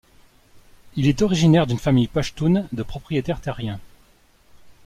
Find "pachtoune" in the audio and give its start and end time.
2.07-2.67